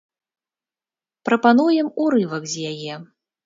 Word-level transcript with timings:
Прапануем 1.31 1.87
урывак 2.07 2.43
з 2.55 2.75
яе. 2.75 2.93